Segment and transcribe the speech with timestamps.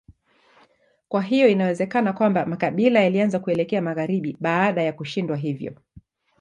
[1.07, 5.73] Kwa hiyo inawezekana kwamba makabila yalianza kuelekea magharibi baada ya kushindwa hivyo.